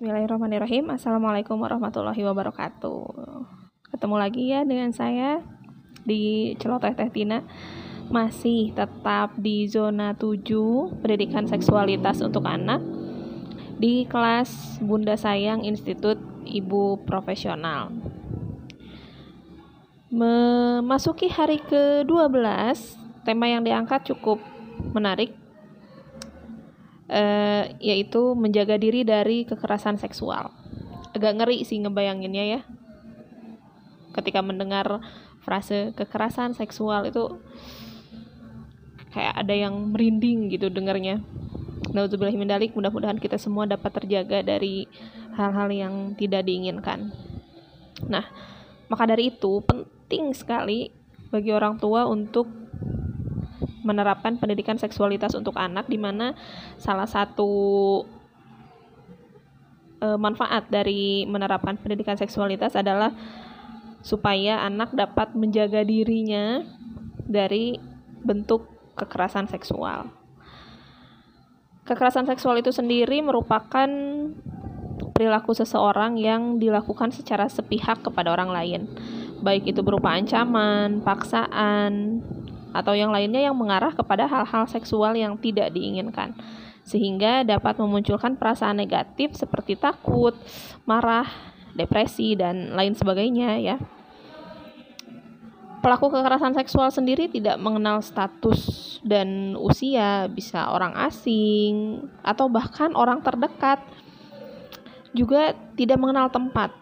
Bismillahirrahmanirrahim. 0.00 0.96
Assalamualaikum 0.96 1.60
warahmatullahi 1.60 2.24
wabarakatuh. 2.24 3.04
Ketemu 3.92 4.16
lagi 4.16 4.48
ya 4.48 4.64
dengan 4.64 4.96
saya 4.96 5.44
Di 6.08 6.56
Celoteh 6.56 6.96
Teh 6.96 7.12
Tina. 7.12 7.44
Masih 8.08 8.72
tetap 8.72 9.36
di 9.36 9.68
zona 9.68 10.16
7 10.16 11.04
Pendidikan 11.04 11.44
seksualitas 11.44 12.24
untuk 12.24 12.48
anak 12.48 12.80
Di 13.76 14.08
kelas 14.08 14.80
Bunda 14.80 15.20
Sayang 15.20 15.68
Institut 15.68 16.16
Ibu 16.48 17.04
Profesional. 17.04 17.92
Memasuki 20.08 21.28
hari 21.28 21.60
ke-12 21.60 22.40
Tema 23.28 23.52
yang 23.52 23.68
diangkat 23.68 24.08
cukup 24.08 24.40
menarik 24.96 25.36
uh, 27.10 27.64
yaitu 27.82 28.32
menjaga 28.38 28.78
diri 28.78 29.02
dari 29.02 29.42
kekerasan 29.44 29.98
seksual. 29.98 30.54
Agak 31.10 31.42
ngeri 31.42 31.66
sih 31.66 31.82
ngebayanginnya 31.82 32.44
ya. 32.46 32.60
Ketika 34.14 34.40
mendengar 34.40 35.02
frase 35.42 35.90
kekerasan 35.98 36.54
seksual 36.54 37.10
itu 37.10 37.42
kayak 39.10 39.34
ada 39.34 39.54
yang 39.54 39.74
merinding 39.90 40.48
gitu 40.54 40.70
dengarnya. 40.70 41.18
Nauzubillahi 41.90 42.70
mudah-mudahan 42.70 43.18
kita 43.18 43.34
semua 43.34 43.66
dapat 43.66 43.90
terjaga 43.90 44.46
dari 44.46 44.86
hal-hal 45.34 45.68
yang 45.74 45.94
tidak 46.14 46.46
diinginkan. 46.46 47.10
Nah, 48.06 48.22
maka 48.86 49.10
dari 49.10 49.34
itu 49.34 49.58
penting 49.66 50.30
sekali 50.30 50.94
bagi 51.34 51.50
orang 51.50 51.82
tua 51.82 52.06
untuk 52.06 52.59
menerapkan 53.90 54.38
pendidikan 54.38 54.78
seksualitas 54.78 55.34
untuk 55.34 55.58
anak 55.58 55.90
di 55.90 55.98
mana 55.98 56.38
salah 56.78 57.10
satu 57.10 57.50
e, 59.98 60.08
manfaat 60.14 60.70
dari 60.70 61.26
menerapkan 61.26 61.74
pendidikan 61.74 62.14
seksualitas 62.14 62.78
adalah 62.78 63.10
supaya 64.00 64.62
anak 64.62 64.94
dapat 64.94 65.34
menjaga 65.34 65.82
dirinya 65.82 66.62
dari 67.26 67.76
bentuk 68.22 68.64
kekerasan 68.96 69.50
seksual. 69.50 70.08
Kekerasan 71.84 72.28
seksual 72.28 72.60
itu 72.62 72.70
sendiri 72.70 73.20
merupakan 73.20 73.88
perilaku 75.16 75.52
seseorang 75.52 76.16
yang 76.16 76.56
dilakukan 76.56 77.12
secara 77.12 77.48
sepihak 77.48 78.00
kepada 78.00 78.32
orang 78.32 78.52
lain, 78.52 78.80
baik 79.44 79.68
itu 79.68 79.80
berupa 79.84 80.16
ancaman, 80.16 81.04
paksaan, 81.04 82.24
atau 82.70 82.94
yang 82.94 83.10
lainnya 83.10 83.50
yang 83.50 83.56
mengarah 83.56 83.94
kepada 83.94 84.26
hal-hal 84.26 84.66
seksual 84.70 85.14
yang 85.14 85.38
tidak 85.38 85.70
diinginkan 85.74 86.34
sehingga 86.90 87.46
dapat 87.46 87.78
memunculkan 87.78 88.34
perasaan 88.34 88.80
negatif 88.80 89.36
seperti 89.38 89.78
takut, 89.78 90.34
marah, 90.88 91.28
depresi 91.76 92.34
dan 92.34 92.74
lain 92.74 92.98
sebagainya 92.98 93.62
ya. 93.62 93.76
Pelaku 95.80 96.12
kekerasan 96.12 96.52
seksual 96.52 96.92
sendiri 96.92 97.32
tidak 97.32 97.56
mengenal 97.56 98.04
status 98.04 99.00
dan 99.00 99.56
usia, 99.56 100.28
bisa 100.28 100.68
orang 100.68 100.92
asing 101.08 102.04
atau 102.20 102.52
bahkan 102.52 102.92
orang 102.92 103.24
terdekat. 103.24 103.80
Juga 105.16 105.56
tidak 105.80 105.96
mengenal 105.96 106.28
tempat. 106.28 106.76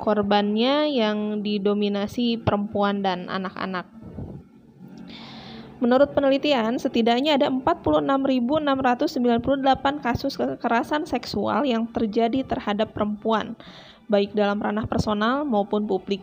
Korbannya 0.00 0.88
yang 0.96 1.44
didominasi 1.44 2.40
perempuan 2.40 3.04
dan 3.04 3.28
anak-anak. 3.28 3.97
Menurut 5.78 6.10
penelitian, 6.10 6.74
setidaknya 6.74 7.38
ada 7.38 7.54
46.698 7.54 10.02
kasus 10.02 10.34
kekerasan 10.34 11.06
seksual 11.06 11.62
yang 11.62 11.86
terjadi 11.86 12.42
terhadap 12.42 12.90
perempuan, 12.90 13.54
baik 14.10 14.34
dalam 14.34 14.58
ranah 14.58 14.90
personal 14.90 15.46
maupun 15.46 15.86
publik. 15.86 16.18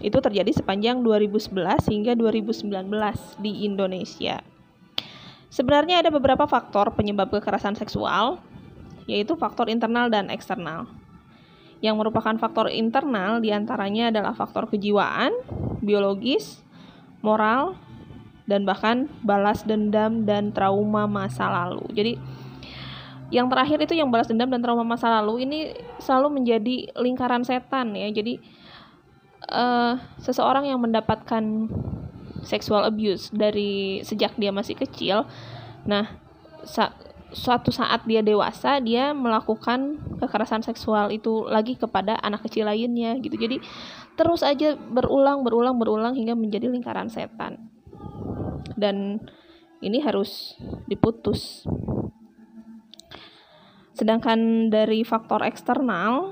Itu 0.00 0.24
terjadi 0.24 0.56
sepanjang 0.56 1.04
2011 1.04 1.52
hingga 1.92 2.16
2019 2.16 2.72
di 3.44 3.68
Indonesia. 3.68 4.40
Sebenarnya 5.52 6.00
ada 6.00 6.08
beberapa 6.08 6.48
faktor 6.48 6.96
penyebab 6.96 7.28
kekerasan 7.28 7.76
seksual, 7.76 8.40
yaitu 9.04 9.36
faktor 9.36 9.68
internal 9.68 10.08
dan 10.08 10.32
eksternal. 10.32 10.88
Yang 11.84 12.00
merupakan 12.00 12.40
faktor 12.40 12.72
internal 12.72 13.44
di 13.44 13.52
antaranya 13.52 14.08
adalah 14.08 14.32
faktor 14.32 14.64
kejiwaan, 14.72 15.36
biologis, 15.84 16.64
moral, 17.20 17.76
dan 18.48 18.64
bahkan 18.64 19.12
balas 19.20 19.62
dendam 19.68 20.24
dan 20.24 20.50
trauma 20.56 21.04
masa 21.04 21.52
lalu. 21.52 21.84
Jadi 21.92 22.12
yang 23.28 23.52
terakhir 23.52 23.84
itu 23.84 23.92
yang 23.92 24.08
balas 24.08 24.24
dendam 24.24 24.48
dan 24.48 24.64
trauma 24.64 24.88
masa 24.88 25.20
lalu 25.20 25.44
ini 25.44 25.76
selalu 26.00 26.40
menjadi 26.40 26.96
lingkaran 26.96 27.44
setan 27.44 27.92
ya. 27.92 28.08
Jadi 28.08 28.40
uh, 29.52 30.00
seseorang 30.16 30.64
yang 30.64 30.80
mendapatkan 30.80 31.68
sexual 32.40 32.88
abuse 32.88 33.28
dari 33.28 34.00
sejak 34.00 34.32
dia 34.40 34.48
masih 34.48 34.80
kecil, 34.80 35.28
nah 35.84 36.08
sa 36.64 36.96
suatu 37.28 37.68
saat 37.68 38.08
dia 38.08 38.24
dewasa 38.24 38.80
dia 38.80 39.12
melakukan 39.12 40.00
kekerasan 40.16 40.64
seksual 40.64 41.12
itu 41.12 41.44
lagi 41.44 41.76
kepada 41.76 42.16
anak 42.24 42.48
kecil 42.48 42.64
lainnya 42.64 43.20
gitu. 43.20 43.36
Jadi 43.36 43.60
terus 44.16 44.40
aja 44.40 44.72
berulang 44.72 45.44
berulang 45.44 45.76
berulang 45.76 46.16
hingga 46.16 46.32
menjadi 46.32 46.72
lingkaran 46.72 47.12
setan 47.12 47.68
dan 48.78 49.18
ini 49.82 49.98
harus 49.98 50.54
diputus. 50.86 51.66
Sedangkan 53.98 54.70
dari 54.70 55.02
faktor 55.02 55.42
eksternal, 55.42 56.30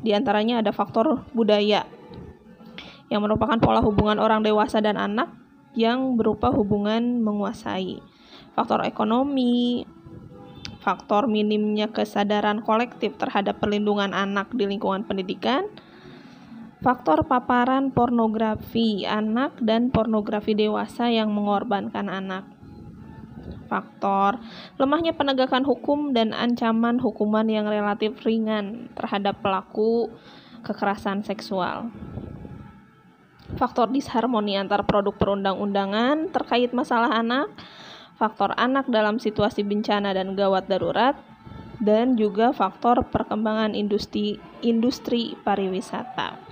di 0.00 0.16
antaranya 0.16 0.64
ada 0.64 0.72
faktor 0.72 1.28
budaya 1.36 1.84
yang 3.12 3.20
merupakan 3.20 3.60
pola 3.60 3.84
hubungan 3.84 4.16
orang 4.16 4.40
dewasa 4.40 4.80
dan 4.80 4.96
anak 4.96 5.28
yang 5.76 6.16
berupa 6.16 6.48
hubungan 6.48 7.20
menguasai. 7.20 8.00
Faktor 8.56 8.88
ekonomi, 8.88 9.84
faktor 10.80 11.28
minimnya 11.28 11.92
kesadaran 11.92 12.64
kolektif 12.64 13.20
terhadap 13.20 13.60
perlindungan 13.60 14.16
anak 14.16 14.48
di 14.56 14.64
lingkungan 14.64 15.04
pendidikan, 15.04 15.68
Faktor 16.80 17.28
paparan 17.28 17.92
pornografi 17.92 19.04
anak 19.04 19.60
dan 19.60 19.92
pornografi 19.92 20.56
dewasa 20.56 21.12
yang 21.12 21.28
mengorbankan 21.28 22.08
anak. 22.08 22.48
Faktor 23.68 24.40
lemahnya 24.80 25.12
penegakan 25.12 25.68
hukum 25.68 26.16
dan 26.16 26.32
ancaman 26.32 26.96
hukuman 26.96 27.44
yang 27.52 27.68
relatif 27.68 28.16
ringan 28.24 28.88
terhadap 28.96 29.44
pelaku 29.44 30.08
kekerasan 30.64 31.20
seksual. 31.20 31.92
Faktor 33.60 33.92
disharmoni 33.92 34.56
antar 34.56 34.88
produk 34.88 35.12
perundang-undangan 35.20 36.32
terkait 36.32 36.72
masalah 36.72 37.12
anak, 37.12 37.52
faktor 38.16 38.56
anak 38.56 38.88
dalam 38.88 39.20
situasi 39.20 39.68
bencana 39.68 40.16
dan 40.16 40.32
gawat 40.32 40.64
darurat, 40.64 41.12
dan 41.76 42.16
juga 42.16 42.56
faktor 42.56 43.04
perkembangan 43.12 43.76
industri 43.76 44.40
industri 44.64 45.36
pariwisata. 45.44 46.49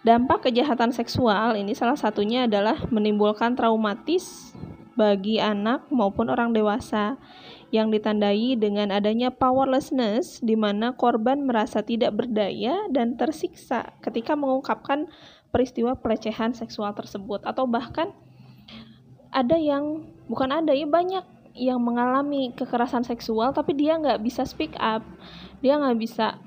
Dampak 0.00 0.48
kejahatan 0.48 0.96
seksual 0.96 1.60
ini 1.60 1.76
salah 1.76 1.96
satunya 1.96 2.48
adalah 2.48 2.88
menimbulkan 2.88 3.52
traumatis 3.52 4.56
bagi 4.96 5.36
anak 5.36 5.92
maupun 5.92 6.32
orang 6.32 6.56
dewasa 6.56 7.20
yang 7.68 7.92
ditandai 7.92 8.56
dengan 8.56 8.96
adanya 8.96 9.28
powerlessness 9.28 10.40
di 10.40 10.56
mana 10.56 10.96
korban 10.96 11.44
merasa 11.44 11.84
tidak 11.84 12.16
berdaya 12.16 12.88
dan 12.88 13.20
tersiksa 13.20 13.92
ketika 14.00 14.32
mengungkapkan 14.32 15.04
peristiwa 15.52 15.92
pelecehan 16.00 16.56
seksual 16.56 16.96
tersebut. 16.96 17.44
Atau 17.44 17.68
bahkan 17.68 18.16
ada 19.30 19.60
yang 19.60 20.08
bukan 20.32 20.48
ada 20.48 20.72
ya 20.72 20.88
banyak 20.88 21.22
yang 21.52 21.76
mengalami 21.76 22.56
kekerasan 22.56 23.04
seksual 23.04 23.52
tapi 23.52 23.76
dia 23.76 23.98
nggak 23.98 24.22
bisa 24.22 24.46
speak 24.46 24.74
up 24.78 25.02
dia 25.60 25.76
nggak 25.76 25.98
bisa 25.98 26.38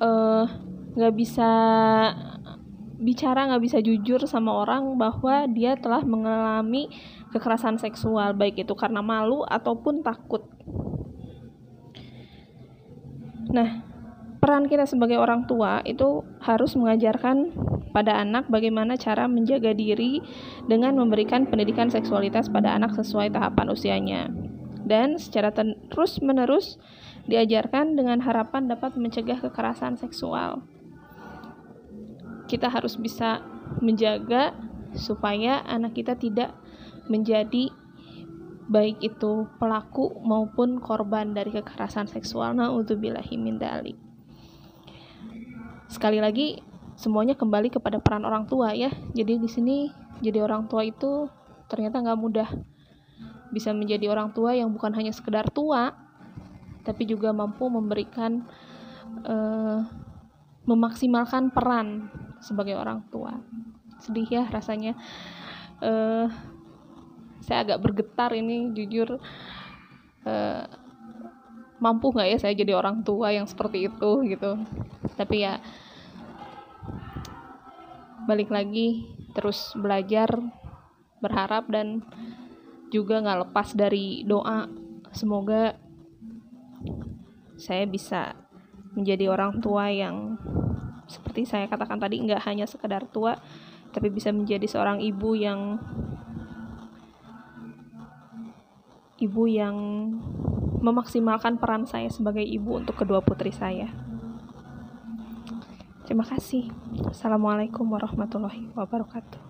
eh, 0.00 0.44
nggak 0.96 1.14
uh, 1.14 1.16
bisa 1.16 1.50
bicara 2.98 3.46
nggak 3.46 3.62
bisa 3.62 3.78
jujur 3.78 4.26
sama 4.26 4.66
orang 4.66 4.98
bahwa 4.98 5.46
dia 5.46 5.78
telah 5.78 6.02
mengalami 6.02 6.90
kekerasan 7.30 7.78
seksual 7.78 8.34
baik 8.34 8.58
itu 8.58 8.74
karena 8.74 8.98
malu 8.98 9.46
ataupun 9.46 10.02
takut. 10.02 10.42
Nah, 13.48 13.80
peran 14.42 14.66
kita 14.66 14.84
sebagai 14.84 15.16
orang 15.16 15.46
tua 15.46 15.80
itu 15.86 16.26
harus 16.42 16.74
mengajarkan 16.74 17.54
pada 17.94 18.18
anak 18.18 18.50
bagaimana 18.50 18.98
cara 18.98 19.30
menjaga 19.30 19.72
diri 19.72 20.20
dengan 20.66 20.98
memberikan 20.98 21.46
pendidikan 21.48 21.88
seksualitas 21.88 22.50
pada 22.50 22.74
anak 22.74 22.92
sesuai 22.98 23.32
tahapan 23.32 23.66
usianya. 23.72 24.22
Dan 24.88 25.20
secara 25.20 25.54
terus-menerus 25.92 26.80
diajarkan 27.28 27.94
dengan 27.94 28.24
harapan 28.24 28.66
dapat 28.66 28.96
mencegah 28.96 29.36
kekerasan 29.36 30.00
seksual 30.00 30.64
kita 32.48 32.72
harus 32.72 32.96
bisa 32.96 33.44
menjaga 33.84 34.56
supaya 34.96 35.60
anak 35.68 35.94
kita 36.00 36.16
tidak 36.16 36.56
menjadi 37.12 37.68
baik 38.68 39.00
itu 39.00 39.48
pelaku 39.56 40.12
maupun 40.24 40.80
korban 40.80 41.32
dari 41.36 41.52
kekerasan 41.52 42.08
seksual. 42.08 42.56
Naudzubillahi 42.56 43.36
min 43.36 43.60
dalik. 43.60 43.96
Sekali 45.88 46.20
lagi 46.20 46.60
semuanya 46.96 47.36
kembali 47.36 47.72
kepada 47.72 48.00
peran 48.00 48.24
orang 48.24 48.44
tua 48.44 48.72
ya. 48.76 48.92
Jadi 49.12 49.40
di 49.40 49.48
sini 49.48 49.76
jadi 50.20 50.44
orang 50.44 50.68
tua 50.68 50.84
itu 50.84 51.28
ternyata 51.68 52.00
nggak 52.00 52.20
mudah 52.20 52.48
bisa 53.48 53.72
menjadi 53.72 54.12
orang 54.12 54.32
tua 54.36 54.52
yang 54.52 54.68
bukan 54.68 54.92
hanya 54.92 55.12
sekedar 55.12 55.48
tua 55.48 55.96
tapi 56.84 57.04
juga 57.04 57.32
mampu 57.32 57.68
memberikan 57.68 58.44
uh, 59.24 59.84
memaksimalkan 60.68 61.48
peran 61.52 62.12
sebagai 62.40 62.78
orang 62.78 63.04
tua. 63.10 63.36
Sedih 63.98 64.26
ya 64.26 64.44
rasanya. 64.50 64.94
Uh, 65.78 66.26
saya 67.42 67.64
agak 67.64 67.82
bergetar 67.82 68.34
ini 68.34 68.74
jujur. 68.74 69.18
Uh, 70.26 70.64
mampu 71.78 72.10
nggak 72.10 72.28
ya 72.34 72.38
saya 72.42 72.54
jadi 72.58 72.74
orang 72.74 73.06
tua 73.06 73.30
yang 73.30 73.46
seperti 73.46 73.86
itu 73.86 74.10
gitu. 74.26 74.58
Tapi 75.14 75.46
ya 75.46 75.62
balik 78.28 78.52
lagi 78.52 79.08
terus 79.32 79.72
belajar 79.78 80.28
berharap 81.22 81.70
dan 81.70 82.02
juga 82.92 83.22
nggak 83.22 83.40
lepas 83.48 83.72
dari 83.72 84.26
doa. 84.26 84.66
Semoga 85.14 85.78
saya 87.58 87.88
bisa 87.88 88.36
menjadi 88.94 89.30
orang 89.30 89.58
tua 89.62 89.90
yang 89.90 90.38
seperti 91.08 91.48
saya 91.48 91.66
katakan 91.66 91.96
tadi 91.96 92.20
nggak 92.20 92.44
hanya 92.44 92.68
sekedar 92.68 93.08
tua 93.08 93.40
tapi 93.90 94.12
bisa 94.12 94.28
menjadi 94.28 94.68
seorang 94.68 95.00
ibu 95.00 95.32
yang 95.32 95.80
ibu 99.18 99.50
yang 99.50 99.76
memaksimalkan 100.78 101.58
peran 101.58 101.88
saya 101.88 102.06
sebagai 102.06 102.44
ibu 102.44 102.78
untuk 102.78 102.94
kedua 102.94 103.18
putri 103.18 103.50
saya. 103.50 103.90
Terima 106.06 106.24
kasih. 106.24 106.70
Assalamualaikum 107.10 107.84
warahmatullahi 107.84 108.70
wabarakatuh. 108.72 109.47